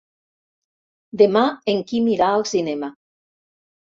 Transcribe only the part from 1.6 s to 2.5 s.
en Quim irà al